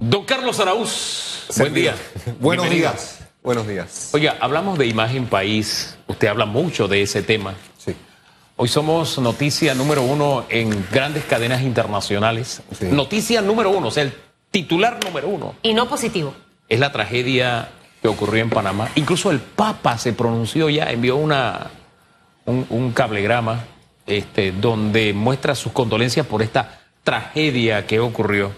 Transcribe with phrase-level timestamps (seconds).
[0.00, 1.94] Don Carlos Araúz, buen día.
[2.40, 2.90] Buenos Bienvenido.
[2.92, 3.20] días.
[3.42, 4.10] Buenos días.
[4.12, 5.96] Oiga, hablamos de imagen país.
[6.06, 7.54] Usted habla mucho de ese tema.
[7.78, 7.94] Sí.
[8.56, 12.62] Hoy somos noticia número uno en grandes cadenas internacionales.
[12.78, 12.86] Sí.
[12.86, 14.14] Noticia número uno, o sea, el
[14.50, 16.34] titular número uno Y no positivo.
[16.68, 17.68] es la tragedia
[18.02, 18.88] que ocurrió en Panamá.
[18.94, 21.70] Incluso el Papa se pronunció ya, envió una,
[22.46, 23.64] un, un cablegrama
[24.06, 28.52] este, donde muestra sus condolencias por esta tragedia que ocurrió.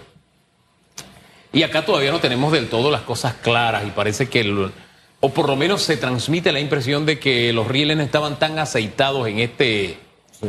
[1.53, 4.73] Y acá todavía no tenemos del todo las cosas claras y parece que, el-
[5.21, 8.59] o por lo menos se transmite la impresión de que los rieles no estaban tan
[8.59, 9.99] aceitados en este,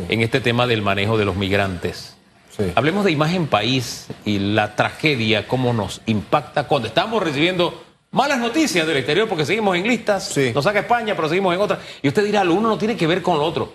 [0.10, 2.16] en este tema del manejo de los migrantes.
[2.58, 2.64] Sí.
[2.76, 8.86] Hablemos de imagen país y la tragedia, cómo nos impacta cuando estamos recibiendo malas noticias
[8.88, 10.52] del exterior porque seguimos en listas, Sí.
[10.54, 11.80] nos saca España, pero seguimos en otras.
[12.02, 13.74] Y usted dirá, lo uno no tiene que ver con lo otro.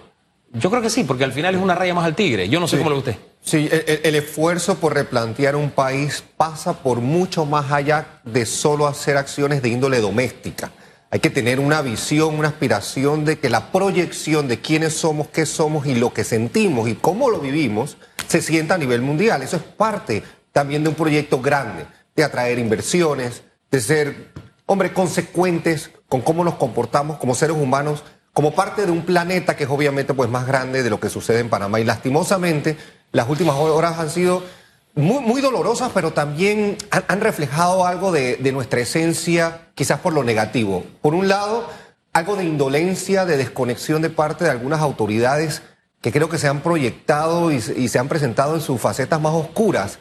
[0.53, 2.49] Yo creo que sí, porque al final es una raya más al tigre.
[2.49, 2.79] Yo no sé Sí.
[2.79, 3.17] cómo lo ve usted.
[3.43, 8.47] Sí, el, el- el esfuerzo por replantear un país pasa por mucho más allá de
[8.47, 10.71] solo hacer acciones de índole doméstica.
[11.11, 15.47] Hay que tener una visión, una aspiración de que la proyección de quiénes somos, qué
[15.47, 17.97] somos y lo que sentimos y cómo lo vivimos
[18.27, 19.43] se sienta a nivel mundial.
[19.43, 24.33] Eso es parte también de un proyecto grande, de atraer inversiones, de ser,
[24.67, 28.03] hombre, consecuentes con cómo nos comportamos como seres humanos,
[28.39, 31.41] como parte de un planeta que es obviamente pues más grande de lo que sucede
[31.41, 31.81] en Panamá.
[31.81, 32.77] Y lastimosamente,
[33.11, 34.45] las últimas horas han sido
[34.95, 36.79] muy, muy dolorosas, pero también
[37.09, 40.85] han, reflejado algo de, nuestra esencia, quizás por lo negativo.
[41.03, 41.69] Por un lado,
[42.13, 45.63] algo de indolencia, de desconexión de parte de algunas autoridades
[46.01, 49.99] que creo que se han proyectado y, se- han presentado en sus facetas más oscuras.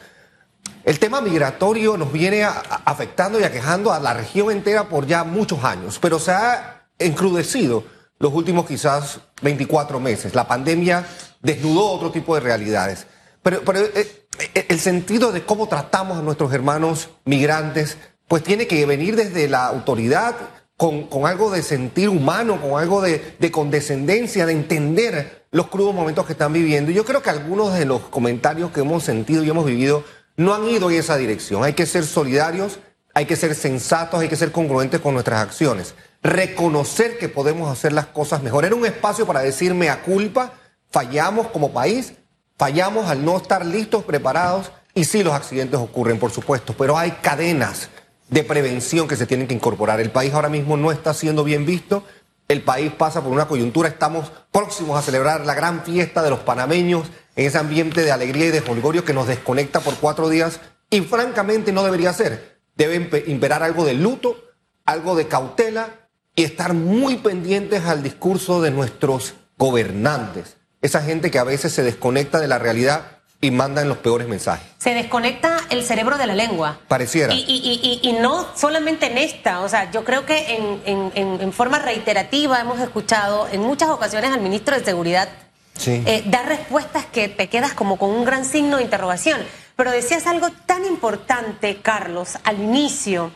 [0.84, 2.50] El tema migratorio nos viene a-
[2.84, 7.97] afectando y aquejando a la región entera por ya muchos años, pero se ha encrudecido
[8.18, 10.34] los últimos quizás 24 meses.
[10.34, 11.06] La pandemia
[11.40, 13.06] desnudó otro tipo de realidades.
[13.42, 18.84] Pero, eh, eh, el sentido de cómo tratamos a nuestros hermanos migrantes, pues tiene que
[18.86, 20.36] venir desde la autoridad
[20.76, 25.94] con, con algo de sentir humano, con algo de, de condescendencia, de entender los crudos
[25.94, 26.90] momentos que están viviendo.
[26.90, 30.04] Y yo creo que algunos de los comentarios que hemos sentido y hemos vivido
[30.36, 31.64] no han ido en esa dirección.
[31.64, 32.78] Hay que ser solidarios,
[33.14, 35.94] hay que ser sensatos, hay que ser congruentes con nuestras acciones.
[36.22, 38.64] Reconocer que podemos hacer las cosas mejor.
[38.64, 40.52] Era un espacio para decirme a culpa,
[40.90, 42.14] fallamos como país,
[42.56, 47.12] fallamos al no estar listos, preparados, y sí los accidentes ocurren, por supuesto, pero hay
[47.22, 47.88] cadenas
[48.28, 50.00] de prevención que se tienen que incorporar.
[50.00, 52.02] El país ahora mismo no está siendo bien visto,
[52.48, 56.40] el país pasa por una coyuntura, estamos próximos a celebrar la gran fiesta de los
[56.40, 60.58] panameños en ese ambiente de alegría y de jolgorio que nos desconecta por cuatro días
[60.90, 62.58] y francamente no debería ser.
[62.74, 64.36] Debe impe- imperar algo de luto,
[64.84, 66.07] algo de cautela
[66.38, 71.82] y estar muy pendientes al discurso de nuestros gobernantes, esa gente que a veces se
[71.82, 73.02] desconecta de la realidad
[73.40, 74.64] y manda en los peores mensajes.
[74.78, 76.78] Se desconecta el cerebro de la lengua.
[76.86, 77.34] Pareciera.
[77.34, 81.12] Y, y- y- y no solamente en esta, o sea, yo creo que en, en-
[81.16, 85.28] en- en forma reiterativa hemos escuchado en muchas ocasiones al ministro de Seguridad
[85.76, 86.02] Sí.
[86.06, 89.40] eh, dar respuestas que te quedas como con un gran signo de interrogación.
[89.74, 93.30] Pero decías algo tan importante, Carlos, al inicio,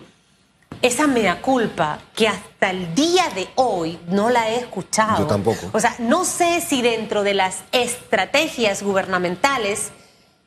[0.83, 5.21] esa mea culpa que hasta el día de hoy no la he escuchado.
[5.21, 5.71] Yo tampoco.
[5.73, 9.91] O sea, no sé si dentro de las estrategias gubernamentales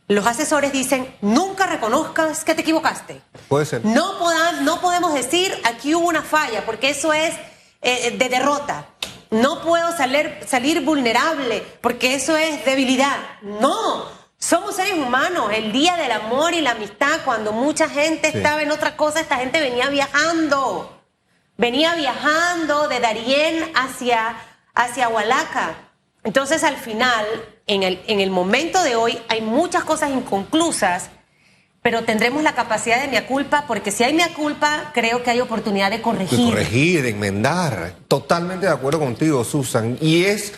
[0.07, 3.21] los asesores dicen, nunca reconozcas que te equivocaste.
[3.47, 3.83] Puede ser.
[3.83, 7.33] No, poda- no podemos decir aquí hubo una falla, porque eso es
[7.81, 8.85] eh, de derrota.
[9.31, 13.17] No puedo salir, salir vulnerable, porque eso es debilidad.
[13.41, 14.05] No,
[14.47, 15.49] somos seres humanos.
[15.53, 18.37] El día del amor y la amistad, cuando mucha gente Sí.
[18.37, 20.91] estaba en otra cosa, esta gente venía viajando.
[21.57, 24.35] Venía viajando de Darién hacia,
[24.73, 25.75] hacia Hualaca.
[26.23, 27.25] Entonces, al final,
[27.67, 31.09] en el, en el momento de hoy, hay muchas cosas inconclusas,
[31.81, 35.39] pero tendremos la capacidad de mea culpa, porque si hay mea culpa, creo que hay
[35.39, 36.49] oportunidad de De corregir.
[36.49, 37.93] corregir, de enmendar.
[38.07, 39.97] Totalmente de acuerdo contigo, Susan.
[40.01, 40.51] Y es,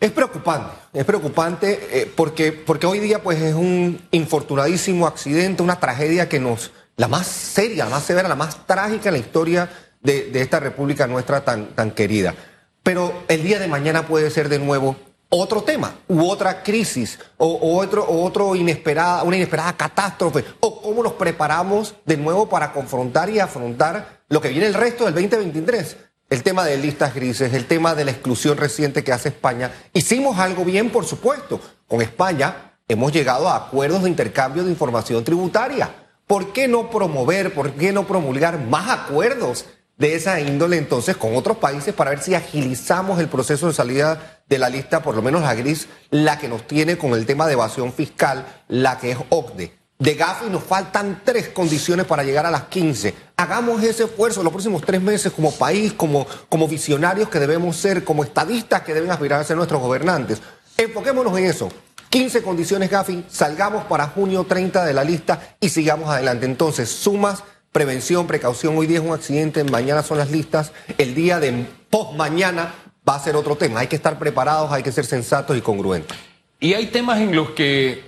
[0.00, 5.80] es preocupante, es preocupante eh, porque, porque hoy día pues es un infortunadísimo accidente, una
[5.80, 9.70] tragedia que nos, la más seria, la más severa, la más trágica en la historia
[10.02, 12.34] de, de esta república nuestra tan, tan querida.
[12.82, 14.96] Pero el día de mañana puede ser de nuevo
[15.30, 21.14] otro tema u otra crisis o, otro, otro inesperada, una inesperada catástrofe o cómo nos
[21.14, 25.96] preparamos de nuevo para confrontar y afrontar lo que viene el resto del 2023.
[26.30, 29.72] El tema de listas grises, el tema de la exclusión reciente que hace España.
[29.92, 31.60] Hicimos algo bien, por supuesto.
[31.86, 35.90] Con España hemos llegado a acuerdos de intercambio de información tributaria.
[36.26, 39.66] ¿Por qué no promover, por qué no promulgar más acuerdos
[39.96, 44.42] de esa índole entonces con otros países para ver si agilizamos el proceso de salida
[44.48, 47.46] de la lista, por lo menos la gris, la que nos tiene con el tema
[47.46, 49.83] de evasión fiscal, la que es OCDE.
[50.04, 53.14] De Gafi nos faltan tres condiciones para llegar a las 15.
[53.38, 58.04] Hagamos ese esfuerzo los próximos tres meses como país, como, como visionarios que debemos ser,
[58.04, 60.42] como estadistas que deben aspirar a ser nuestros gobernantes.
[60.76, 61.70] Enfoquémonos en eso.
[62.10, 66.44] 15 condiciones Gafi, salgamos para junio 30 de la lista y sigamos adelante.
[66.44, 67.42] Entonces, sumas,
[67.72, 68.76] prevención, precaución.
[68.76, 70.72] Hoy día es un accidente, mañana son las listas.
[70.98, 72.74] El día de post mañana
[73.08, 73.80] va a ser otro tema.
[73.80, 76.33] Hay que estar preparados, hay que ser sensatos y congruentes.
[76.60, 78.04] Y hay temas en los que,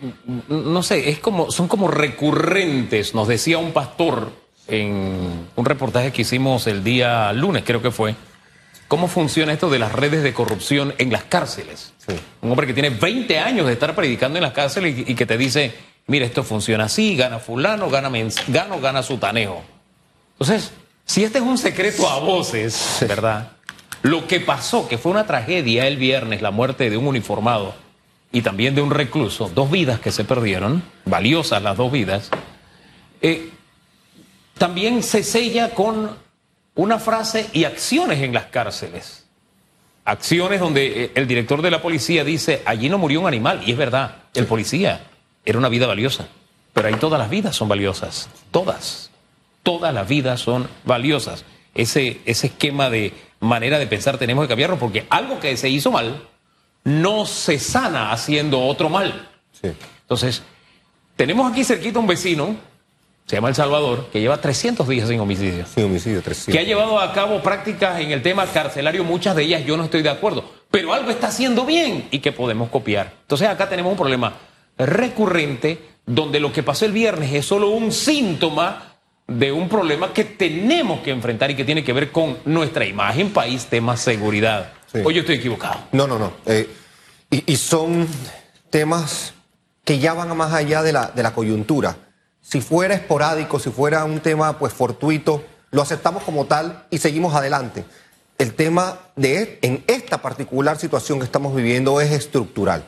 [0.49, 3.15] no sé, es como, son como recurrentes.
[3.15, 4.33] Nos decía un pastor
[4.69, 8.15] en un reportaje que hicimos el día lunes, creo que fue,
[8.89, 11.93] cómo funciona esto de las redes de corrupción en las cárceles.
[12.41, 15.37] Un hombre que tiene 20 años de estar predicando en las cárceles y, que te
[15.37, 15.75] dice,
[16.07, 18.11] mira, esto funciona así, gana fulano, gana
[18.49, 19.63] gano, gana sutanejo.
[20.33, 20.73] Entonces,
[21.05, 23.53] si este es un secreto a voces, ¿verdad?
[24.03, 27.75] Lo que pasó, que fue una tragedia el viernes, la muerte de un uniformado
[28.33, 32.31] y también de un recluso, dos vidas que se perdieron, valiosas las dos vidas,
[33.23, 33.51] eh,
[34.59, 36.17] también se sella con
[36.75, 39.27] una frase y acciones en las cárceles.
[40.05, 43.73] Acciones donde eh, el director de la policía dice, allí no murió un animal, y
[43.73, 45.01] es verdad, el policía
[45.45, 46.29] era una vida valiosa,
[46.73, 49.11] pero ahí todas las vidas son valiosas, todas,
[49.63, 51.45] todas las vidas son valiosas.
[51.75, 55.91] Ese, ese esquema de manera de pensar tenemos que cambiarlo porque algo que se hizo
[55.91, 56.23] mal,
[56.87, 59.29] no se sana haciendo otro mal.
[60.03, 60.43] Entonces,
[61.17, 62.55] tenemos aquí cerquita un vecino,
[63.27, 65.67] se llama El Salvador, que lleva 300 días sin homicidio.
[65.67, 66.53] Sin homicidio, 300.
[66.53, 69.83] Que ha llevado a cabo prácticas en el tema carcelario, muchas de ellas yo no
[69.83, 73.13] estoy de acuerdo, pero algo está haciendo bien y que podemos copiar.
[73.23, 74.35] Entonces, acá tenemos un problema
[74.79, 78.95] recurrente donde lo que pasó el viernes es solo un síntoma
[79.27, 83.31] de un problema que tenemos que enfrentar y que tiene que ver con nuestra imagen
[83.31, 84.73] país, tema seguridad.
[85.05, 85.81] ¿O yo estoy equivocado?
[85.93, 86.33] No, no, no.
[86.47, 86.69] Eh,
[87.31, 88.07] y, son
[88.71, 89.35] temas
[89.85, 91.97] que ya van más allá de la, de la coyuntura.
[92.41, 97.35] Si fuera esporádico, si fuera un tema pues fortuito, lo aceptamos como tal y seguimos
[97.35, 97.85] adelante.
[98.39, 102.85] El tema de en esta particular situación que estamos viviendo es estructural.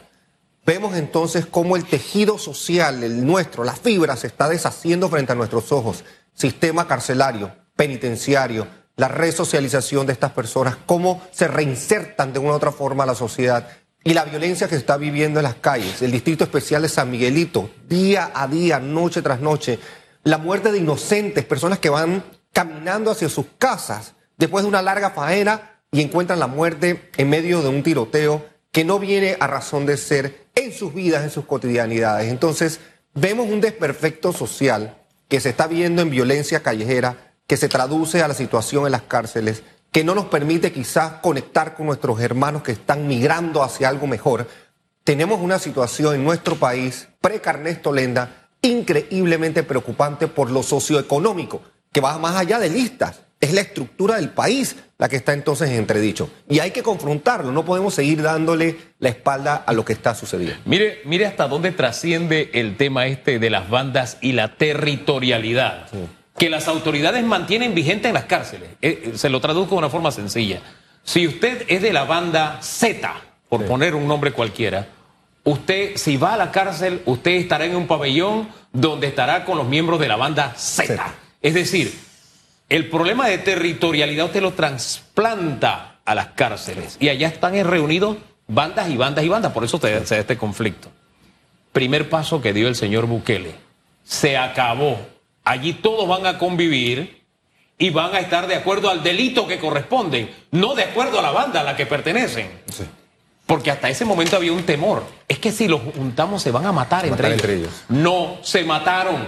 [0.65, 5.35] Vemos entonces cómo el tejido social, el nuestro, la fibra se está deshaciendo frente a
[5.35, 6.05] nuestros ojos.
[6.35, 8.67] Sistema carcelario, penitenciario,
[8.99, 13.15] la resocialización de estas personas, cómo se reinsertan de una u otra forma a la
[13.15, 13.69] sociedad
[14.05, 17.11] y la violencia que se está viviendo en las calles, el Distrito Especial de San
[17.11, 19.79] Miguelito, día a día, noche tras noche,
[20.25, 25.11] la muerte de inocentes, personas que van caminando hacia sus casas después de una larga
[25.11, 29.87] faena y encuentran la muerte en medio de un tiroteo que no viene a razón
[29.87, 32.31] de ser en sus vidas, en sus cotidianidades.
[32.31, 32.81] Entonces,
[33.15, 34.97] vemos un desperfecto social
[35.29, 39.03] que se está viendo en violencia callejera, que se traduce a la situación en las
[39.03, 44.07] cárceles, que no nos permite quizás conectar con nuestros hermanos que están migrando hacia algo
[44.07, 44.47] mejor.
[45.03, 52.19] Tenemos una situación en nuestro país, pre-Carnesto Lenda, increíblemente preocupante por lo socioeconómico, que va
[52.19, 53.23] más allá de listas.
[53.41, 56.29] Es la estructura del país la que está entonces en entredicho.
[56.51, 60.61] Y hay que confrontarlo, no podemos seguir dándole la espalda a lo que está sucediendo.
[60.67, 65.87] Mire, mire hasta dónde trasciende el tema este de las bandas y la territorialidad
[66.39, 68.71] que las autoridades mantienen vigente en las cárceles.
[68.81, 70.61] Eh, eh, se lo traduzco de una forma sencilla.
[71.03, 73.13] Si usted es de la banda Z,
[73.49, 74.87] por poner un nombre cualquiera,
[75.45, 79.67] usted, si va a la cárcel, usted estará en un pabellón donde estará con los
[79.67, 81.15] miembros de la banda Z.
[81.43, 81.99] Es decir,
[82.69, 88.91] el problema de territorialidad usted lo trasplanta a las cárceles y allá están reunidos bandas
[88.91, 90.91] y bandas y bandas, por eso se da este conflicto.
[91.73, 93.55] Primer paso que dio el señor Bukele,
[94.05, 94.99] se acabó
[95.49, 97.23] Allí todos van a convivir
[97.79, 101.31] y van a estar de acuerdo al delito que corresponden, no de acuerdo a la
[101.31, 102.51] banda a la que pertenecen.
[103.47, 105.07] Porque hasta ese momento había un temor.
[105.27, 107.71] Es que si los juntamos se van a matar, entre, ellos.
[107.89, 109.27] No, se mataron.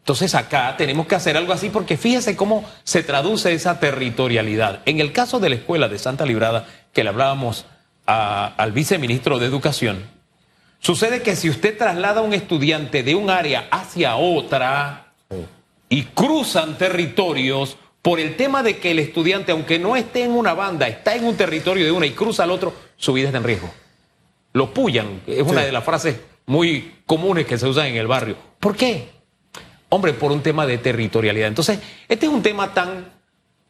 [0.00, 4.82] Entonces acá tenemos que hacer algo así porque fíjese cómo se traduce esa territorialidad.
[4.84, 7.64] En el caso de la escuela de Santa Librada, que le hablábamos
[8.04, 10.04] al viceministro de Educación,
[10.78, 15.01] sucede que si usted traslada a un estudiante de un área hacia otra,
[15.92, 20.54] y cruzan territorios por el tema de que el estudiante, aunque no esté en una
[20.54, 23.44] banda, está en un territorio de una y cruza al otro, su vida está en
[23.44, 23.70] riesgo.
[24.54, 28.36] Lo pullan, es una de las frases muy comunes que se usan en el barrio.
[28.58, 29.10] ¿Por qué?
[29.90, 31.48] Hombre, por un tema de territorialidad.
[31.48, 33.12] Entonces, este es un tema tan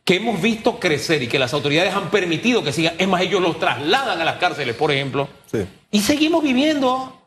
[0.05, 2.95] que hemos visto crecer y que las autoridades han permitido que siga.
[2.99, 5.29] Es más, ellos los trasladan a las cárceles, por ejemplo.
[5.91, 7.22] Y seguimos viviendo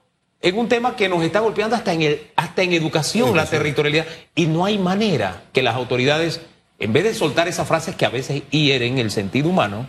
[0.45, 4.05] en un tema que nos está golpeando hasta en, el, hasta en educación, la territorialidad.
[4.35, 6.39] Y no hay manera que las autoridades,
[6.77, 9.87] en vez de soltar esas frases que a veces hieren el sentido humano,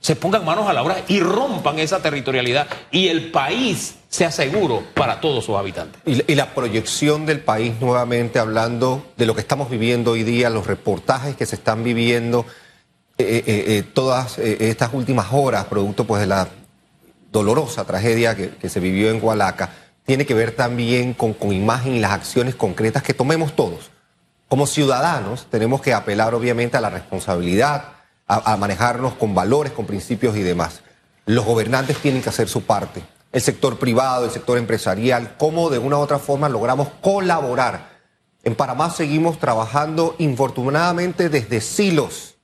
[0.00, 4.82] se pongan manos a la obra y rompan esa territorialidad y el país sea seguro
[4.94, 6.00] para todos sus habitantes.
[6.06, 10.66] Y, la proyección del país, nuevamente hablando de lo que estamos viviendo hoy día, los
[10.66, 12.46] reportajes que se están viviendo,
[13.18, 16.48] eh, eh, eh, todas estas últimas horas, producto pues de la
[17.30, 19.70] dolorosa tragedia que, se vivió en Hualaca,
[20.10, 23.92] tiene que ver también con, con imagen y las acciones concretas que tomemos todos.
[24.48, 27.92] Como ciudadanos tenemos que apelar obviamente a la responsabilidad,
[28.26, 30.80] a, manejarnos con valores, con principios y demás.
[31.26, 33.04] Los gobernantes tienen que hacer su parte.
[33.30, 37.90] El sector privado, el sector empresarial, cómo de una u otra forma logramos colaborar.
[38.42, 42.34] En Panamá seguimos trabajando infortunadamente desde silos,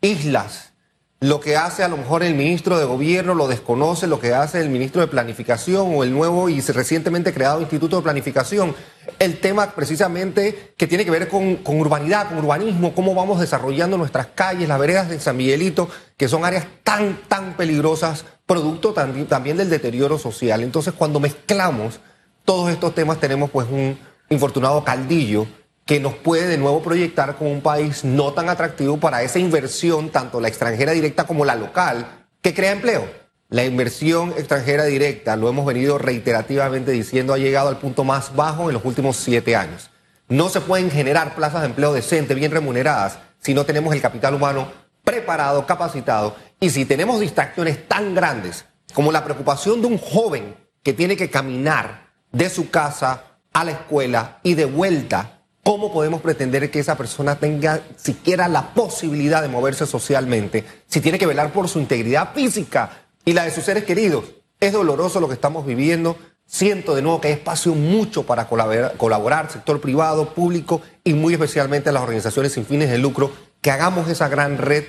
[0.00, 0.72] islas,
[1.20, 4.60] lo que hace a lo mejor el ministro de Gobierno lo desconoce, lo que hace
[4.60, 8.74] el ministro de Planificación o el nuevo y recientemente creado Instituto de Planificación.
[9.18, 14.26] El tema precisamente que tiene que ver con, urbanidad, con urbanismo, cómo vamos desarrollando nuestras
[14.26, 19.56] calles, las veredas de San Miguelito, que son áreas tan, tan peligrosas, producto también, también
[19.56, 20.62] del deterioro social.
[20.62, 22.00] Entonces, cuando mezclamos
[22.44, 25.46] todos estos temas, tenemos pues un infortunado caldillo
[25.86, 30.10] que nos puede de nuevo proyectar como un país no tan atractivo para esa inversión,
[30.10, 33.08] tanto la extranjera directa como la local, que crea empleo.
[33.48, 38.68] La inversión extranjera directa, lo hemos venido reiterativamente diciendo, ha llegado al punto más bajo
[38.68, 39.90] en los últimos siete años.
[40.28, 44.34] No se pueden generar plazas de empleo decentes, bien remuneradas, si no tenemos el capital
[44.34, 44.72] humano
[45.04, 50.92] preparado, capacitado, y si tenemos distracciones tan grandes como la preocupación de un joven que
[50.92, 55.35] tiene que caminar de su casa a la escuela y de vuelta
[55.66, 61.18] ¿Cómo podemos pretender que esa persona tenga siquiera la posibilidad de moverse socialmente si tiene
[61.18, 64.26] que velar por su integridad física y la de sus seres queridos?
[64.60, 66.16] Es doloroso lo que estamos viviendo.
[66.46, 71.90] Siento de nuevo que hay espacio mucho para colaborar, sector privado, público y muy especialmente
[71.90, 74.84] las organizaciones sin fines de lucro, que hagamos esa gran red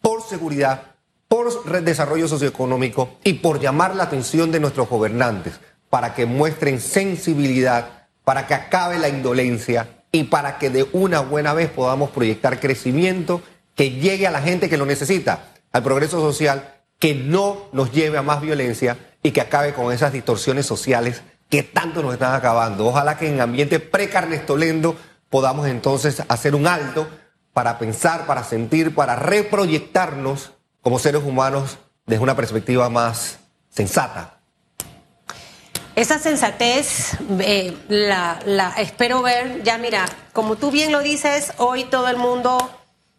[0.00, 0.94] por seguridad,
[1.26, 5.54] por desarrollo socioeconómico y por llamar la atención de nuestros gobernantes
[5.90, 11.54] para que muestren sensibilidad, para que acabe la indolencia y para que de una buena
[11.54, 13.42] vez podamos proyectar crecimiento
[13.74, 18.18] que llegue a la gente que lo necesita, al progreso social, que no nos lleve
[18.18, 22.86] a más violencia y que acabe con esas distorsiones sociales que tanto nos están acabando.
[22.86, 24.96] Ojalá que en ambiente precarnestolendo
[25.30, 27.08] podamos entonces hacer un alto
[27.54, 30.52] para pensar, para sentir, para reproyectarnos
[30.82, 33.38] como seres humanos desde una perspectiva más
[33.70, 34.41] sensata,
[35.94, 42.08] esa sensatez eh, la, espero ver, ya mira, como tú bien lo dices, hoy todo
[42.08, 42.70] el mundo,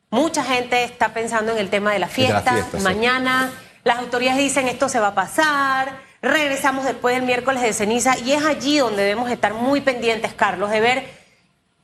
[0.09, 3.51] mucha gente está pensando en el tema de la fiesta, mañana
[3.83, 8.31] las autoridades dicen esto se va a pasar, regresamos después del miércoles de ceniza y
[8.31, 11.05] es allí donde debemos estar muy pendientes, Carlos, de ver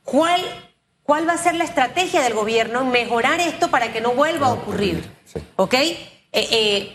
[0.02, 0.40] cuál,
[1.02, 4.48] cuál va a ser la estrategia del gobierno en mejorar esto para que no vuelva
[4.48, 5.08] a ocurrir,
[5.56, 5.74] ¿ok?
[6.32, 6.48] Eh,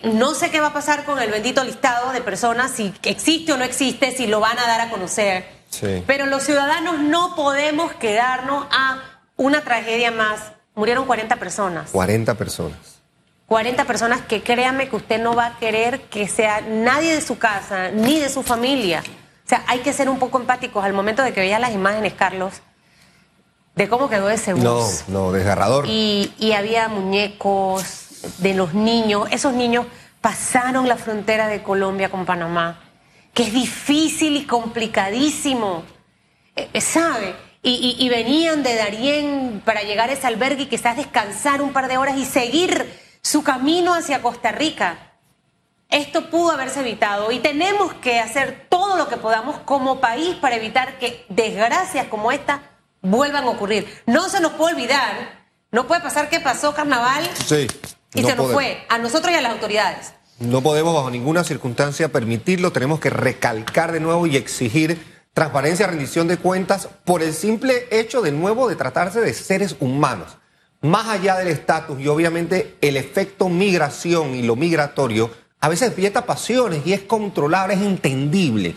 [0.03, 3.51] eh, no sé qué va a pasar con el bendito listado de personas, si existe
[3.51, 5.45] o no existe, si lo van a dar a conocer.
[6.07, 9.01] Pero los ciudadanos no podemos quedarnos a
[9.35, 10.53] una tragedia más.
[10.73, 11.91] Murieron 40 personas.
[11.91, 12.77] 40 personas.
[13.47, 17.37] 40 personas que créanme que usted no va a querer que sea nadie de su
[17.37, 19.03] casa ni de su familia.
[19.45, 22.13] O sea, hay que ser un poco empáticos al momento de que vean las imágenes,
[22.13, 22.53] Carlos,
[23.75, 24.63] de cómo quedó ese bus.
[24.63, 25.85] No, no, desgarrador.
[25.87, 28.04] Y, y había muñecos,
[28.39, 29.85] de los niños, esos niños
[30.21, 32.81] pasaron la frontera de Colombia con Panamá,
[33.33, 35.83] que es difícil y complicadísimo,
[36.55, 37.35] eh, eh, ¿sabe?
[37.61, 41.97] Y, venían de Darién para llegar a ese albergue y quizás descansar un par de
[41.97, 45.13] horas y seguir su camino hacia Costa Rica.
[45.89, 50.57] Esto pudo haberse evitado y tenemos que hacer todo lo que podamos como país para
[50.57, 52.61] evitar que desgracias como esta
[53.01, 53.87] vuelvan a ocurrir.
[54.05, 57.67] No se nos puede olvidar, no puede pasar que pasó carnaval sí.
[58.15, 60.13] Y se nos fue, a nosotros y a las autoridades.
[60.39, 64.99] No podemos bajo ninguna circunstancia permitirlo, tenemos que recalcar de nuevo y exigir
[65.33, 70.37] transparencia, rendición de cuentas por el simple hecho de nuevo de tratarse de seres humanos.
[70.81, 76.25] Más allá del estatus y obviamente el efecto migración y lo migratorio, a veces despierta
[76.25, 78.75] pasiones y es controlable, es entendible.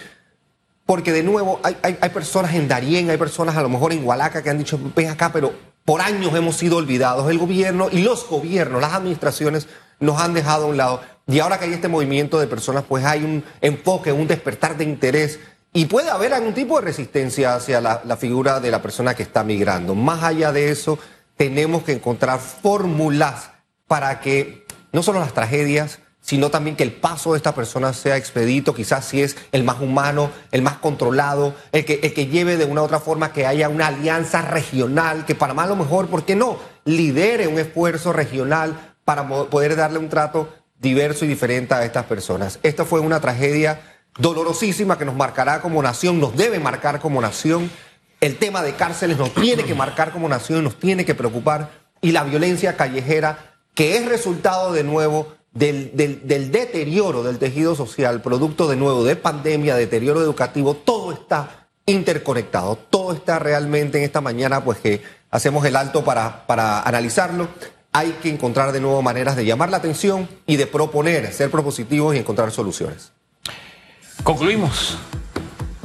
[0.86, 4.42] Porque de nuevo hay, hay, personas en Darien, hay personas a lo mejor en Hualaca
[4.42, 5.52] que han dicho, ven acá, pero
[5.88, 7.30] por años hemos sido olvidados.
[7.30, 9.68] El gobierno y los gobiernos, las administraciones
[10.00, 11.00] nos han dejado a un lado.
[11.26, 14.84] Y ahora que hay este movimiento de personas, pues hay un enfoque, un despertar de
[14.84, 15.40] interés.
[15.72, 19.22] Y puede haber algún tipo de resistencia hacia la, la figura de la persona que
[19.22, 19.94] está migrando.
[19.94, 20.98] Más allá de eso,
[21.38, 23.52] tenemos que encontrar fórmulas
[23.86, 28.16] para que no solo las tragedias, sino también que el paso de esta persona sea
[28.16, 32.56] expedito, quizás si es el más humano, el más controlado, el que, el que lleve
[32.56, 36.08] de una u otra forma que haya una alianza regional, que Panamá a lo mejor,
[36.08, 41.74] ¿por qué no?, lidere un esfuerzo regional para poder darle un trato diverso y diferente
[41.74, 42.58] a estas personas.
[42.62, 43.80] Esta fue una tragedia
[44.18, 47.70] dolorosísima que nos marcará como nación, nos debe marcar como nación.
[48.20, 51.70] El tema de cárceles nos tiene que marcar como nación, nos tiene que preocupar.
[52.00, 58.22] Y la violencia callejera, que es resultado de nuevo del, del, deterioro del tejido social,
[58.22, 64.20] producto de nuevo de pandemia, deterioro educativo, todo está interconectado, todo está realmente en esta
[64.20, 67.48] mañana, pues que hacemos el alto para, para analizarlo.
[67.92, 72.14] Hay que encontrar de nuevo maneras de llamar la atención y de proponer, ser propositivos
[72.14, 73.12] y encontrar soluciones.
[74.22, 74.98] Concluimos.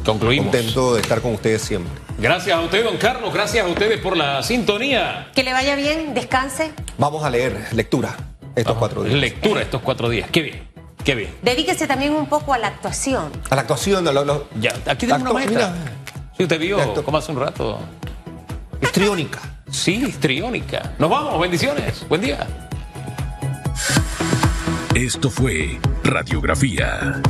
[0.06, 0.52] Concluimos.
[0.52, 1.94] Contento de estar con ustedes siempre.
[2.20, 3.34] Gracias a usted, don Carlos.
[3.34, 5.32] Gracias a ustedes por la sintonía.
[5.34, 6.74] Que le vaya bien, descanse.
[6.98, 8.16] Vamos a leer lectura
[8.56, 9.20] estos cuatro días.
[9.20, 10.30] Lectura estos cuatro días.
[10.32, 10.68] Qué bien.
[11.04, 11.36] Qué bien.
[11.42, 13.32] Dedíquese también un poco a la actuación.
[13.50, 15.74] A la actuación, lo, lo, ya, aquí tengo una maestra.
[16.38, 17.80] Sí, usted vio como hace un rato.
[18.82, 19.40] Histriónica.
[19.70, 20.94] Sí, histriónica.
[21.00, 22.08] Nos vamos, bendiciones.
[22.08, 22.48] Buen día.
[24.96, 27.22] Esto fue Radiografía